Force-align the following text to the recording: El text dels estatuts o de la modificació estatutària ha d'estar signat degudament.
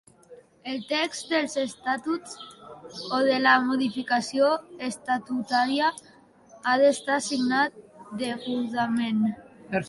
El 0.69 0.77
text 0.91 1.33
dels 1.33 1.57
estatuts 1.63 2.39
o 3.17 3.19
de 3.27 3.35
la 3.43 3.51
modificació 3.65 4.49
estatutària 4.89 5.93
ha 6.73 6.75
d'estar 6.85 7.21
signat 7.29 7.79
degudament. 8.25 9.23